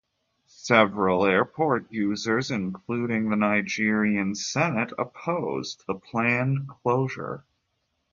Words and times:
Several 0.47 1.27
airport 1.27 1.91
users, 1.91 2.49
including 2.49 3.29
the 3.29 3.35
Nigerian 3.35 4.33
Senate, 4.33 4.91
opposed 4.97 5.83
the 5.85 5.93
planned 5.93 6.67
closure. 6.67 7.45